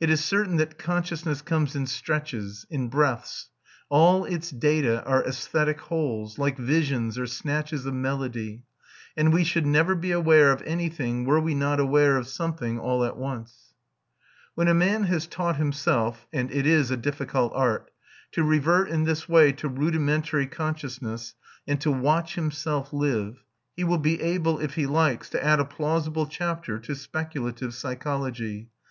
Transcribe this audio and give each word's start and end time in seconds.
It 0.00 0.08
is 0.08 0.24
certain 0.24 0.56
that 0.56 0.78
consciousness 0.78 1.42
comes 1.42 1.76
in 1.76 1.84
stretches, 1.86 2.64
in 2.70 2.88
breaths: 2.88 3.50
all 3.90 4.24
its 4.24 4.48
data 4.50 5.04
are 5.04 5.22
æsthetic 5.22 5.80
wholes, 5.80 6.38
like 6.38 6.56
visions 6.56 7.18
or 7.18 7.26
snatches 7.26 7.84
of 7.84 7.92
melody; 7.92 8.64
and 9.18 9.34
we 9.34 9.44
should 9.44 9.66
never 9.66 9.94
be 9.94 10.12
aware 10.12 10.50
of 10.50 10.62
anything 10.62 11.26
were 11.26 11.40
we 11.42 11.54
not 11.54 11.78
aware 11.78 12.16
of 12.16 12.26
something 12.26 12.78
all 12.78 13.04
at 13.04 13.18
once. 13.18 13.74
When 14.54 14.66
a 14.66 14.72
man 14.72 15.02
has 15.04 15.26
taught 15.26 15.56
himself 15.56 16.26
and 16.32 16.50
it 16.50 16.66
is 16.66 16.90
a 16.90 16.96
difficult 16.96 17.52
art 17.54 17.90
to 18.32 18.42
revert 18.42 18.88
in 18.88 19.04
this 19.04 19.28
way 19.28 19.52
to 19.52 19.68
rudimentary 19.68 20.46
consciousness 20.46 21.34
and 21.68 21.78
to 21.82 21.90
watch 21.90 22.34
himself 22.34 22.94
live, 22.94 23.44
he 23.76 23.84
will 23.84 23.98
be 23.98 24.22
able, 24.22 24.58
if 24.58 24.76
he 24.76 24.86
likes, 24.86 25.28
to 25.28 25.44
add 25.44 25.60
a 25.60 25.66
plausible 25.66 26.24
chapter 26.26 26.78
to 26.78 26.94
speculative 26.94 27.74
psychology. 27.74 28.70